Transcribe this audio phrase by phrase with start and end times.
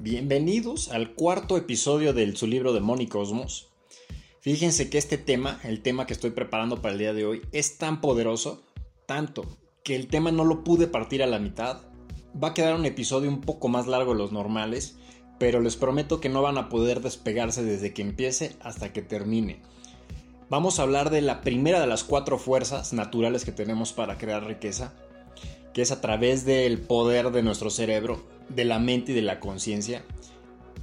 [0.00, 3.68] Bienvenidos al cuarto episodio de su libro de Cosmos.
[4.40, 7.78] Fíjense que este tema, el tema que estoy preparando para el día de hoy, es
[7.78, 8.64] tan poderoso,
[9.06, 9.46] tanto,
[9.84, 11.82] que el tema no lo pude partir a la mitad.
[12.42, 14.96] Va a quedar un episodio un poco más largo de los normales,
[15.38, 19.62] pero les prometo que no van a poder despegarse desde que empiece hasta que termine.
[20.50, 24.44] Vamos a hablar de la primera de las cuatro fuerzas naturales que tenemos para crear
[24.44, 24.92] riqueza,
[25.74, 29.40] que es a través del poder de nuestro cerebro, de la mente y de la
[29.40, 30.02] conciencia,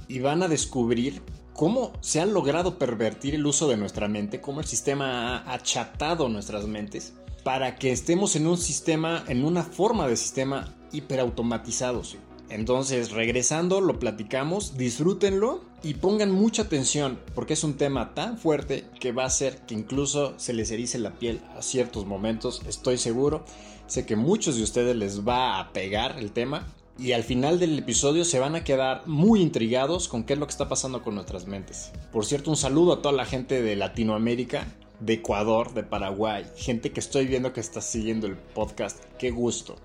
[0.06, 1.22] y van a descubrir
[1.54, 6.28] cómo se ha logrado pervertir el uso de nuestra mente, cómo el sistema ha achatado
[6.28, 12.02] nuestras mentes para que estemos en un sistema, en una forma de sistema hiperautomatizado.
[12.48, 18.84] Entonces, regresando, lo platicamos, disfrútenlo y pongan mucha atención porque es un tema tan fuerte
[19.00, 22.98] que va a hacer que incluso se les erice la piel a ciertos momentos, estoy
[22.98, 23.44] seguro.
[23.92, 26.66] Sé que muchos de ustedes les va a pegar el tema
[26.98, 30.46] y al final del episodio se van a quedar muy intrigados con qué es lo
[30.46, 31.92] que está pasando con nuestras mentes.
[32.10, 34.66] Por cierto, un saludo a toda la gente de Latinoamérica,
[35.00, 38.96] de Ecuador, de Paraguay, gente que estoy viendo que está siguiendo el podcast.
[39.18, 39.76] Qué gusto.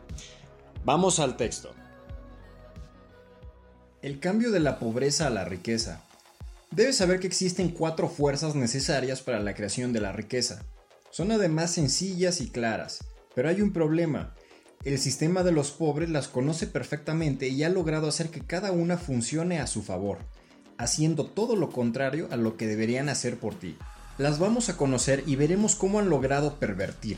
[0.86, 1.74] Vamos al texto.
[4.02, 6.02] El cambio de la pobreza a la riqueza.
[6.72, 10.64] Debes saber que existen cuatro fuerzas necesarias para la creación de la riqueza.
[11.12, 13.00] Son además sencillas y claras,
[13.38, 14.34] pero hay un problema
[14.84, 18.98] el sistema de los pobres las conoce perfectamente y ha logrado hacer que cada una
[18.98, 20.18] funcione a su favor,
[20.80, 23.78] haciendo todo lo contrario a lo que deberían hacer por ti.
[24.18, 27.18] Las vamos a conocer y veremos cómo han logrado pervertir.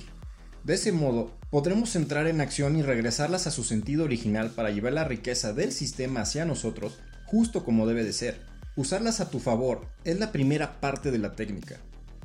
[0.65, 4.93] De ese modo, podremos entrar en acción y regresarlas a su sentido original para llevar
[4.93, 8.41] la riqueza del sistema hacia nosotros justo como debe de ser.
[8.75, 11.77] Usarlas a tu favor es la primera parte de la técnica.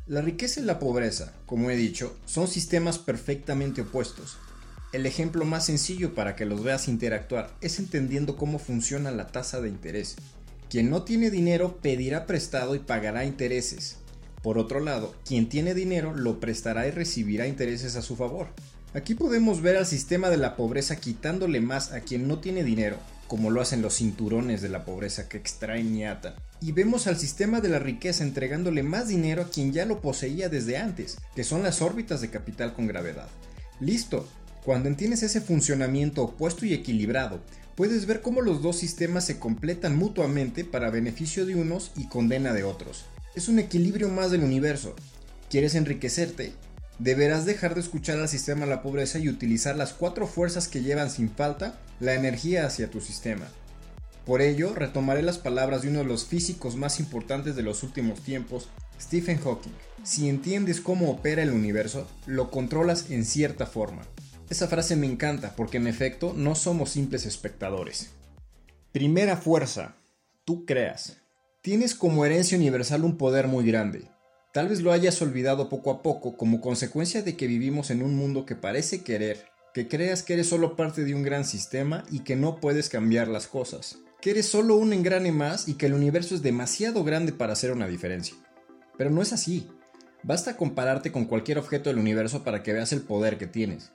[0.06, 4.36] La riqueza y la pobreza, como he dicho, son sistemas perfectamente opuestos,
[4.92, 9.62] el ejemplo más sencillo para que los veas interactuar es entendiendo cómo funciona la tasa
[9.62, 10.16] de interés.
[10.69, 13.96] Quien no tiene dinero pedirá prestado y pagará intereses.
[14.42, 18.48] Por otro lado, quien tiene dinero lo prestará y recibirá intereses a su favor.
[18.92, 22.98] Aquí podemos ver al sistema de la pobreza quitándole más a quien no tiene dinero,
[23.34, 26.34] como lo hacen los cinturones de la pobreza que extraen y atan.
[26.61, 30.48] Y vemos al sistema de la riqueza entregándole más dinero a quien ya lo poseía
[30.48, 33.27] desde antes, que son las órbitas de capital con gravedad.
[33.80, 34.28] Listo,
[34.64, 37.40] cuando entiendes ese funcionamiento opuesto y equilibrado,
[37.74, 42.52] puedes ver cómo los dos sistemas se completan mutuamente para beneficio de unos y condena
[42.52, 43.05] de otros.
[43.34, 44.94] Es un equilibrio más del universo.
[45.50, 46.52] ¿Quieres enriquecerte?
[46.98, 50.82] Deberás dejar de escuchar al sistema de la pobreza y utilizar las cuatro fuerzas que
[50.82, 53.46] llevan sin falta la energía hacia tu sistema.
[54.24, 58.20] Por ello, retomaré las palabras de uno de los físicos más importantes de los últimos
[58.20, 58.68] tiempos,
[59.00, 59.72] Stephen Hawking.
[60.02, 64.02] Si entiendes cómo opera el universo, lo controlas en cierta forma.
[64.48, 68.11] Esa frase me encanta porque en efecto no somos simples espectadores.
[68.92, 69.96] Primera fuerza,
[70.44, 71.16] tú creas.
[71.61, 74.14] Tienes como herencia universal un poder muy grande.
[74.55, 78.15] Tal vez lo hayas olvidado poco a poco como consecuencia de que vivimos en un
[78.15, 82.20] mundo que parece querer, que creas que eres solo parte de un gran sistema y
[82.20, 85.92] que no puedes cambiar las cosas, que eres solo un engrane más y que el
[85.92, 88.37] universo es demasiado grande para hacer una diferencia.
[88.97, 89.69] Pero no es así.
[90.23, 93.91] Basta compararte con cualquier objeto del universo para que veas el poder que tienes.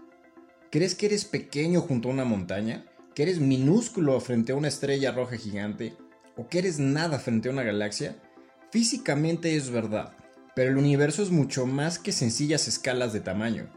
[0.72, 2.84] ¿Crees que eres pequeño junto a una montaña?
[3.16, 5.96] ¿Que eres minúsculo frente a una estrella roja gigante?
[6.36, 8.18] ¿O que eres nada frente a una galaxia?
[8.72, 10.19] Físicamente es verdad,
[10.60, 13.70] pero el universo es mucho más que sencillas escalas de tamaño.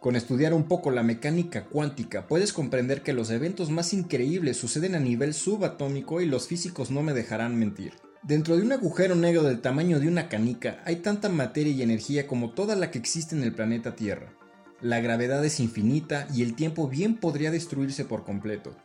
[0.00, 4.96] Con estudiar un poco la mecánica cuántica puedes comprender que los eventos más increíbles suceden
[4.96, 7.92] a nivel subatómico y los físicos no me dejarán mentir.
[8.24, 12.26] Dentro de un agujero negro del tamaño de una canica hay tanta materia y energía
[12.26, 14.32] como toda la que existe en el planeta Tierra
[14.80, 18.76] la gravedad es infinita y el tiempo bien podría destruirse por completo.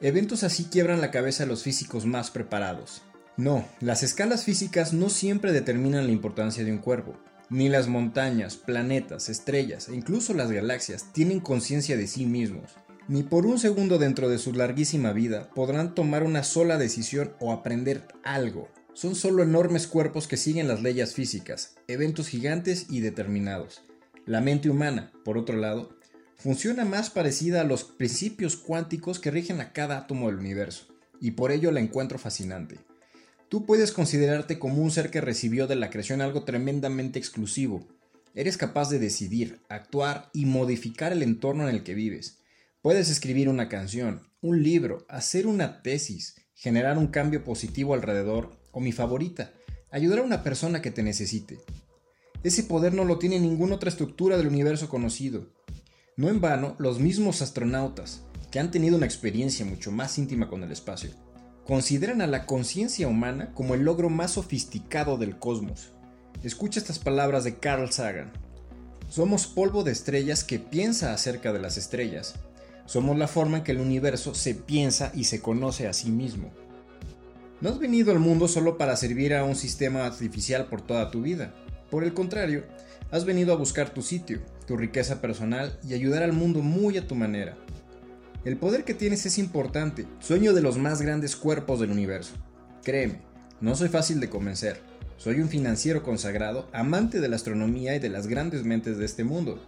[0.00, 3.02] Eventos así quiebran la cabeza a los físicos más preparados.
[3.36, 7.16] No, las escalas físicas no siempre determinan la importancia de un cuerpo.
[7.50, 12.76] Ni las montañas, planetas, estrellas e incluso las galaxias tienen conciencia de sí mismos.
[13.08, 17.52] Ni por un segundo dentro de su larguísima vida podrán tomar una sola decisión o
[17.52, 18.68] aprender algo.
[18.92, 23.82] Son solo enormes cuerpos que siguen las leyes físicas, eventos gigantes y determinados.
[24.26, 25.98] La mente humana, por otro lado,
[26.36, 30.86] funciona más parecida a los principios cuánticos que rigen a cada átomo del universo,
[31.20, 32.78] y por ello la encuentro fascinante.
[33.54, 37.86] Tú puedes considerarte como un ser que recibió de la creación algo tremendamente exclusivo.
[38.34, 42.38] Eres capaz de decidir, actuar y modificar el entorno en el que vives.
[42.82, 48.80] Puedes escribir una canción, un libro, hacer una tesis, generar un cambio positivo alrededor, o
[48.80, 49.52] mi favorita,
[49.92, 51.60] ayudar a una persona que te necesite.
[52.42, 55.46] Ese poder no lo tiene ninguna otra estructura del universo conocido.
[56.16, 60.64] No en vano, los mismos astronautas, que han tenido una experiencia mucho más íntima con
[60.64, 61.10] el espacio,
[61.66, 65.92] consideran a la conciencia humana como el logro más sofisticado del cosmos.
[66.42, 68.32] Escucha estas palabras de Carl Sagan.
[69.08, 72.34] Somos polvo de estrellas que piensa acerca de las estrellas.
[72.86, 76.50] Somos la forma en que el universo se piensa y se conoce a sí mismo.
[77.60, 81.22] No has venido al mundo solo para servir a un sistema artificial por toda tu
[81.22, 81.54] vida.
[81.90, 82.64] Por el contrario,
[83.10, 87.06] has venido a buscar tu sitio, tu riqueza personal y ayudar al mundo muy a
[87.06, 87.56] tu manera.
[88.44, 92.34] El poder que tienes es importante, sueño de los más grandes cuerpos del universo.
[92.82, 93.22] Créeme,
[93.62, 94.82] no soy fácil de convencer.
[95.16, 99.24] Soy un financiero consagrado, amante de la astronomía y de las grandes mentes de este
[99.24, 99.64] mundo.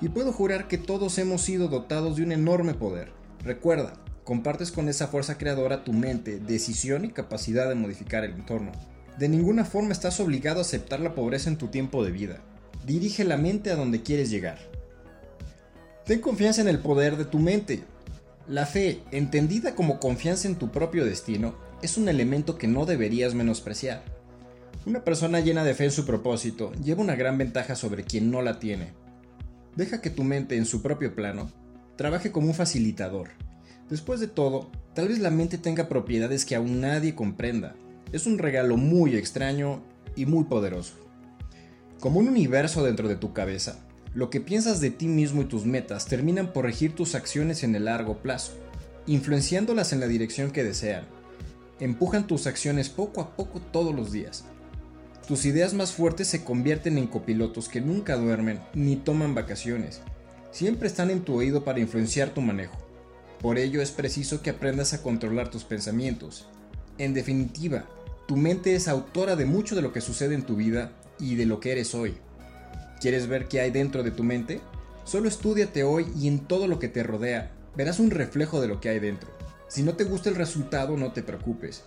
[0.00, 3.10] Y puedo jurar que todos hemos sido dotados de un enorme poder.
[3.44, 3.92] Recuerda,
[4.24, 8.72] compartes con esa fuerza creadora tu mente, decisión y capacidad de modificar el entorno.
[9.18, 12.40] De ninguna forma estás obligado a aceptar la pobreza en tu tiempo de vida.
[12.86, 14.58] Dirige la mente a donde quieres llegar.
[16.06, 17.84] Ten confianza en el poder de tu mente.
[18.48, 23.34] La fe, entendida como confianza en tu propio destino, es un elemento que no deberías
[23.34, 24.04] menospreciar.
[24.86, 28.42] Una persona llena de fe en su propósito lleva una gran ventaja sobre quien no
[28.42, 28.92] la tiene.
[29.74, 31.50] Deja que tu mente en su propio plano
[31.96, 33.30] trabaje como un facilitador.
[33.90, 37.74] Después de todo, tal vez la mente tenga propiedades que aún nadie comprenda.
[38.12, 39.82] Es un regalo muy extraño
[40.14, 40.94] y muy poderoso.
[41.98, 43.84] Como un universo dentro de tu cabeza,
[44.16, 47.74] lo que piensas de ti mismo y tus metas terminan por regir tus acciones en
[47.74, 48.52] el largo plazo,
[49.06, 51.04] influenciándolas en la dirección que desean.
[51.80, 54.46] Empujan tus acciones poco a poco todos los días.
[55.28, 60.00] Tus ideas más fuertes se convierten en copilotos que nunca duermen ni toman vacaciones.
[60.50, 62.78] Siempre están en tu oído para influenciar tu manejo.
[63.42, 66.48] Por ello es preciso que aprendas a controlar tus pensamientos.
[66.96, 67.84] En definitiva,
[68.26, 71.44] tu mente es autora de mucho de lo que sucede en tu vida y de
[71.44, 72.14] lo que eres hoy.
[73.00, 74.60] ¿Quieres ver qué hay dentro de tu mente?
[75.04, 78.80] Solo estudiate hoy y en todo lo que te rodea verás un reflejo de lo
[78.80, 79.30] que hay dentro.
[79.68, 81.84] Si no te gusta el resultado, no te preocupes.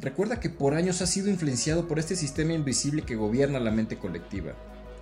[0.00, 3.98] Recuerda que por años has sido influenciado por este sistema invisible que gobierna la mente
[3.98, 4.52] colectiva.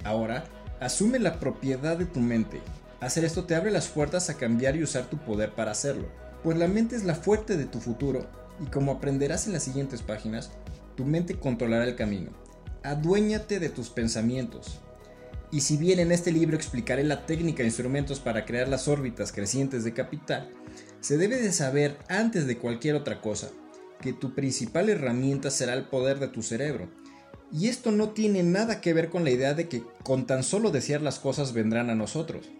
[0.05, 0.45] Ahora,
[0.81, 2.61] asume la propiedad de tu mente.
[3.01, 6.07] Hacer esto te abre las puertas a cambiar y usar tu poder para hacerlo,
[6.43, 8.27] pues la mente es la fuerte de tu futuro
[8.61, 10.51] y como aprenderás en las siguientes páginas,
[10.97, 12.31] tu mente controlará el camino.
[12.83, 14.81] Aduéñate de tus pensamientos,
[15.53, 19.33] y si bien en este libro explicaré la técnica e instrumentos para crear las órbitas
[19.33, 20.51] crecientes de capital,
[21.01, 23.51] se debe de saber antes de cualquier otra cosa
[24.01, 26.89] que tu principal herramienta será el poder de tu cerebro.
[27.53, 30.71] Y esto no tiene nada que ver con la idea de que con tan solo
[30.71, 32.51] desear las cosas vendrán a nosotros,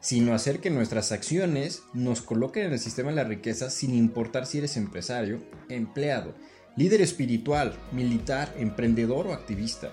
[0.00, 4.46] sino hacer que nuestras acciones nos coloquen en el sistema de la riqueza sin importar
[4.46, 5.38] si eres empresario,
[5.68, 6.34] empleado,
[6.76, 9.92] líder espiritual, militar, emprendedor o activista.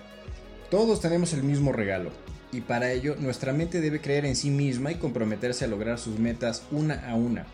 [0.70, 2.12] Todos tenemos el mismo regalo,
[2.52, 6.20] y para ello nuestra mente debe creer en sí misma y comprometerse a lograr sus
[6.20, 7.46] metas una a una.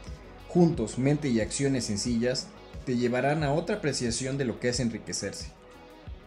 [0.48, 2.48] Juntos, mente y acciones sencillas
[2.84, 5.46] te llevarán a otra apreciación de lo que es enriquecerse.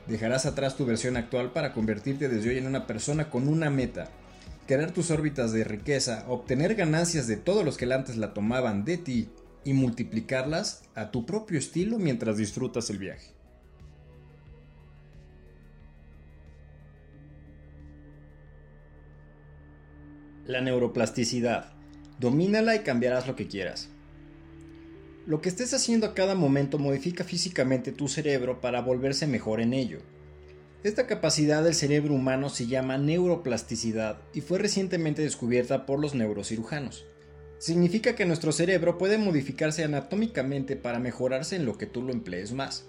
[0.08, 4.10] Dejarás atrás tu versión actual para convertirte desde hoy en una persona con una meta,
[4.66, 8.98] crear tus órbitas de riqueza, obtener ganancias de todos los que antes la tomaban de
[8.98, 9.30] ti
[9.64, 13.39] y multiplicarlas a tu propio estilo mientras disfrutas el viaje.
[20.50, 21.74] La neuroplasticidad.
[22.20, 23.90] Domínala y cambiarás lo que quieras.
[25.28, 29.76] Lo que estés haciendo a cada momento modifica físicamente tu cerebro para volverse mejor en
[29.76, 30.00] ello.
[30.84, 37.06] Esta capacidad del cerebro humano se llama neuroplasticidad y fue recientemente descubierta por los neurocirujanos.
[37.60, 42.54] Significa que nuestro cerebro puede modificarse anatómicamente para mejorarse en lo que tú lo emplees
[42.54, 42.86] más.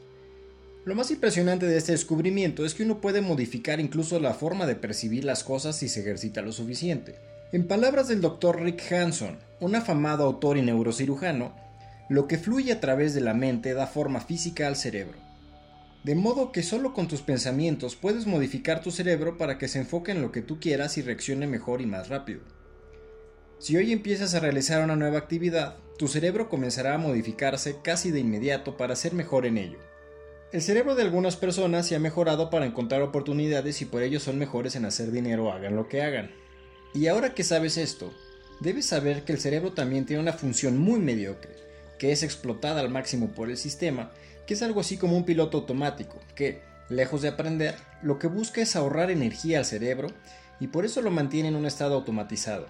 [0.87, 4.77] Lo más impresionante de este descubrimiento es que uno puede modificar incluso la forma de
[4.77, 7.17] percibir las cosas si se ejercita lo suficiente.
[7.53, 8.63] En palabras del Dr.
[8.63, 11.53] Rick Hanson, un afamado autor y neurocirujano,
[12.09, 15.19] lo que fluye a través de la mente da forma física al cerebro.
[16.05, 20.13] De modo que solo con tus pensamientos puedes modificar tu cerebro para que se enfoque
[20.13, 22.43] en lo que tú quieras y reaccione mejor y más rápido.
[23.59, 28.21] Si hoy empiezas a realizar una nueva actividad, tu cerebro comenzará a modificarse casi de
[28.21, 29.79] inmediato para ser mejor en ello.
[30.53, 34.39] El cerebro de algunas personas se ha mejorado para encontrar oportunidades y por ello son
[34.39, 36.31] mejores en hacer dinero hagan lo que hagan.
[36.93, 38.13] Y ahora que sabes esto,
[38.61, 41.55] debes saber que el cerebro también tiene una función muy mediocre,
[41.99, 44.11] que es explotada al máximo por el sistema,
[44.47, 48.61] que es algo así como un piloto automático, que, lejos de aprender, lo que busca
[48.61, 50.09] es ahorrar energía al cerebro
[50.59, 52.67] y por eso lo mantiene en un estado automatizado.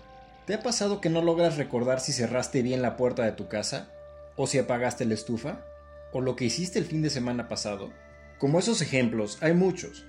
[0.46, 3.88] ¿Te ha pasado que no logras recordar si cerraste bien la puerta de tu casa?
[4.36, 5.64] ¿O si apagaste la estufa?
[6.12, 7.90] ¿O lo que hiciste el fin de semana pasado?
[8.38, 10.04] Como esos ejemplos, hay muchos.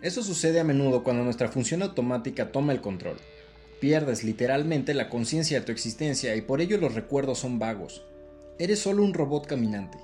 [0.00, 3.18] Eso sucede a menudo cuando nuestra función automática toma el control.
[3.80, 8.04] Pierdes literalmente la conciencia de tu existencia y por ello los recuerdos son vagos.
[8.58, 9.98] Eres solo un robot caminante.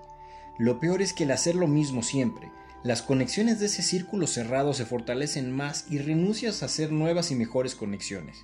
[0.59, 2.50] Lo peor es que el hacer lo mismo siempre,
[2.87, 7.35] las conexiones de ese círculo cerrado se fortalecen más y renuncias a hacer nuevas y
[7.35, 8.38] mejores conexiones.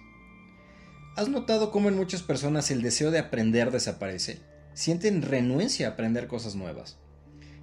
[1.15, 4.41] ¿Has notado cómo en muchas personas el deseo de aprender desaparece?
[4.75, 6.99] Sienten renuencia a aprender cosas nuevas.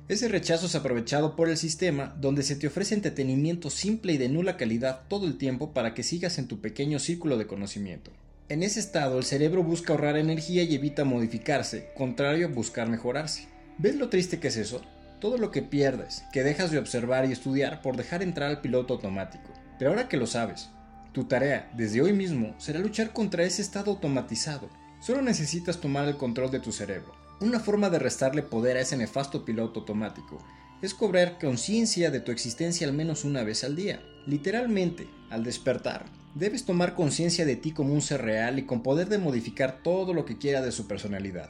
[0.09, 4.27] Ese rechazo es aprovechado por el sistema donde se te ofrece entretenimiento simple y de
[4.27, 8.09] nula calidad todo el tiempo para que sigas en tu pequeño círculo de conocimiento.
[8.49, 13.49] En ese estado el cerebro busca ahorrar energía y evita modificarse, contrario a buscar mejorarse.
[13.77, 14.81] ¿Ves lo triste que es eso?
[15.21, 18.95] Todo lo que pierdes, que dejas de observar y estudiar por dejar entrar al piloto
[18.95, 19.53] automático.
[19.77, 20.69] Pero ahora que lo sabes,
[21.13, 24.71] tu tarea, desde hoy mismo, será luchar contra ese estado automatizado.
[25.01, 27.13] Solo necesitas tomar el control de tu cerebro.
[27.41, 30.39] Una forma de restarle poder a ese nefasto piloto automático
[30.81, 34.01] es cobrar conciencia de tu existencia al menos una vez al día.
[34.25, 36.05] Literalmente, al despertar,
[36.35, 40.13] debes tomar conciencia de ti como un ser real y con poder de modificar todo
[40.13, 41.49] lo que quiera de su personalidad.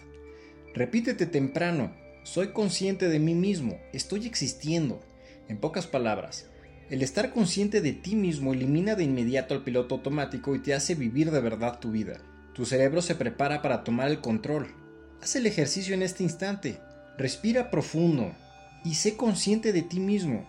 [0.76, 1.92] Repítete temprano,
[2.24, 5.02] soy consciente de mí mismo, estoy existiendo.
[5.48, 6.46] En pocas palabras,
[6.92, 10.94] el estar consciente de ti mismo elimina de inmediato al piloto automático y te hace
[10.94, 12.22] vivir de verdad tu vida.
[12.54, 14.79] Tu cerebro se prepara para tomar el control.
[15.22, 16.80] Haz el ejercicio en este instante.
[17.18, 18.34] Respira profundo
[18.86, 20.46] y sé consciente de ti mismo.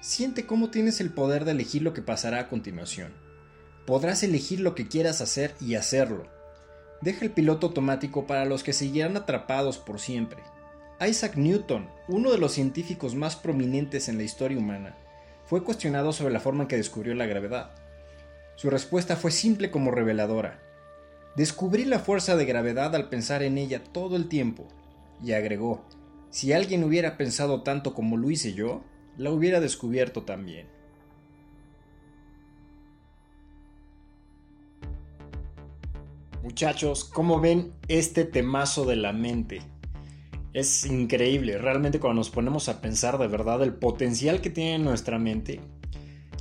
[0.00, 3.12] Siente cómo tienes el poder de elegir lo que pasará a continuación.
[3.86, 6.28] Podrás elegir lo que quieras hacer y hacerlo.
[7.00, 10.42] Deja el piloto automático para los que seguirán atrapados por siempre.
[11.00, 14.96] Isaac Newton, uno de los científicos más prominentes en la historia humana,
[15.44, 17.70] fue cuestionado sobre la forma en que descubrió la gravedad.
[18.54, 20.60] Su respuesta fue simple como reveladora.
[21.38, 24.66] Descubrí la fuerza de gravedad al pensar en ella todo el tiempo,
[25.24, 25.84] y agregó,
[26.30, 28.82] si alguien hubiera pensado tanto como lo hice yo,
[29.16, 30.66] la hubiera descubierto también.
[36.42, 39.60] Muchachos, ¿cómo ven este temazo de la mente?
[40.54, 45.20] Es increíble, realmente cuando nos ponemos a pensar de verdad el potencial que tiene nuestra
[45.20, 45.60] mente,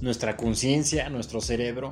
[0.01, 1.91] nuestra conciencia, nuestro cerebro,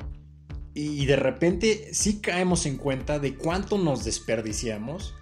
[0.76, 5.16] y de repente sí caemos en cuenta de cuánto nos desperdiciamos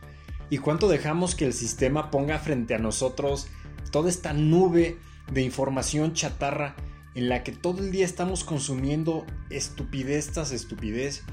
[0.50, 3.48] y cuánto dejamos que el sistema ponga frente a nosotros
[3.92, 4.98] toda esta nube
[5.32, 6.76] de información chatarra
[7.16, 11.24] en la que todo el día estamos consumiendo estupidez tras estupidez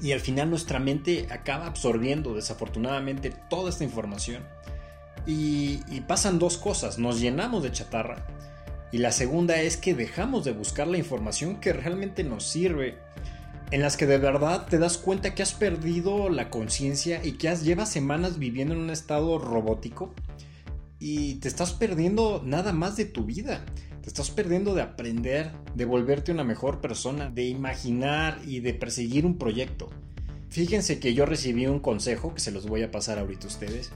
[0.00, 4.44] y al final nuestra mente acaba absorbiendo desafortunadamente toda esta información.
[5.26, 8.26] Y, pasan dos cosas, nos llenamos de chatarra
[8.90, 12.98] y la segunda es que dejamos de buscar la información que realmente nos sirve,
[13.72, 17.48] en las que de verdad te das cuenta que has perdido la conciencia y que
[17.48, 20.12] has, llevas semanas viviendo en un estado robótico
[20.98, 23.64] y te estás perdiendo nada más de tu vida.
[24.02, 29.24] Te estás perdiendo de aprender, de volverte una mejor persona, de imaginar y de perseguir
[29.24, 29.88] un proyecto.
[30.50, 33.90] Fíjense que yo recibí un consejo que se los voy a pasar ahorita a ustedes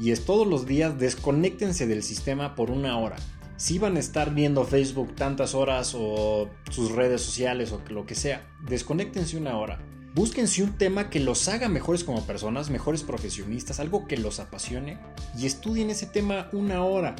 [0.00, 3.16] y es todos los días desconéctense del sistema por una hora.
[3.62, 8.16] Si van a estar viendo Facebook tantas horas o sus redes sociales o lo que
[8.16, 9.78] sea, desconéctense una hora.
[10.16, 14.98] Búsquense un tema que los haga mejores como personas, mejores profesionistas, algo que los apasione
[15.38, 17.14] y estudien ese tema una hora.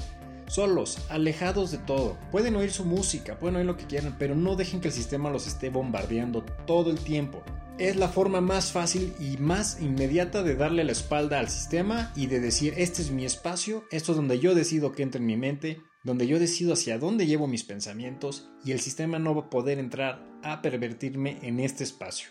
[0.49, 2.19] Solos, alejados de todo.
[2.33, 5.31] Pueden oír su música, pueden oír lo que quieran, pero no dejen que el sistema
[5.31, 7.45] los esté bombardeando todo el tiempo
[7.79, 12.27] es la forma más fácil y más inmediata de darle la espalda al sistema y
[12.27, 15.37] de decir, este es mi espacio, esto es donde yo decido que entre en mi
[15.37, 19.51] mente, donde yo decido hacia dónde llevo mis pensamientos y el sistema no va a
[19.51, 22.31] poder entrar a pervertirme en este espacio.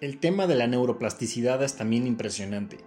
[0.00, 2.78] El tema de la neuroplasticidad es también impresionante.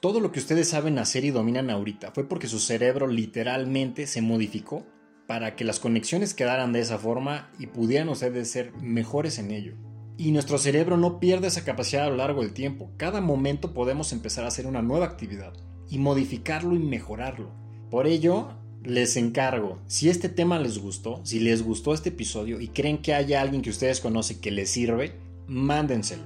[0.00, 4.22] Todo lo que ustedes saben hacer y dominan ahorita fue porque su cerebro literalmente se
[4.22, 4.86] modificó
[5.26, 9.74] para que las conexiones quedaran de esa forma y pudieran ustedes ser mejores en ello.
[10.16, 12.92] Y nuestro cerebro no pierde esa capacidad a lo largo del tiempo.
[12.96, 15.52] Cada momento podemos empezar a hacer una nueva actividad
[15.88, 17.50] y modificarlo y mejorarlo.
[17.90, 22.68] Por ello, les encargo, si este tema les gustó, si les gustó este episodio y
[22.68, 25.14] creen que haya alguien que ustedes conocen que les sirve,
[25.46, 26.24] mándenselo.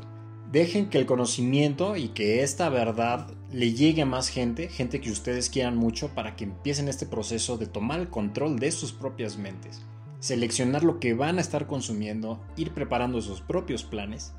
[0.50, 5.10] Dejen que el conocimiento y que esta verdad le llegue a más gente, gente que
[5.10, 9.38] ustedes quieran mucho, para que empiecen este proceso de tomar el control de sus propias
[9.38, 9.80] mentes
[10.22, 14.32] seleccionar lo que van a estar consumiendo, ir preparando sus propios planes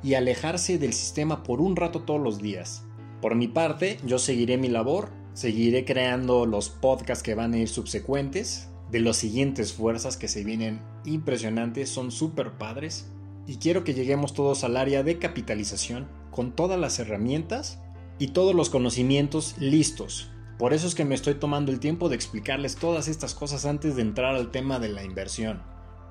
[0.00, 2.84] y alejarse del sistema por un rato todos los días.
[3.20, 7.68] Por mi parte, yo seguiré mi labor, seguiré creando los podcasts que van a ir
[7.68, 13.06] subsecuentes, de las siguientes fuerzas que se vienen impresionantes, son súper padres,
[13.46, 17.78] y quiero que lleguemos todos al área de capitalización con todas las herramientas
[18.18, 22.14] y todos los conocimientos listos por eso es que me estoy tomando el tiempo de
[22.14, 25.62] explicarles todas estas cosas antes de entrar al tema de la inversión.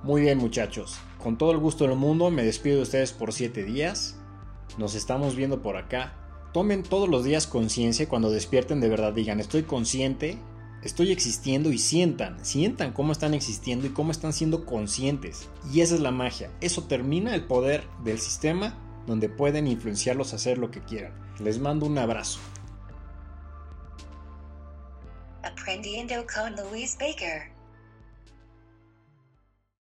[0.03, 3.63] Muy bien muchachos, con todo el gusto del mundo me despido de ustedes por 7
[3.63, 4.19] días.
[4.77, 6.22] Nos estamos viendo por acá.
[6.53, 10.37] Tomen todos los días conciencia cuando despierten de verdad, digan estoy consciente
[10.83, 15.49] estoy existiendo y sientan, sientan cómo están existiendo y cómo están siendo conscientes.
[15.71, 16.51] Y esa es la magia.
[16.61, 21.13] Eso termina el poder del sistema donde pueden influenciarlos a hacer lo que quieran.
[21.39, 22.39] Les mando un abrazo.
[25.43, 27.52] Aprendiendo con Luis Baker.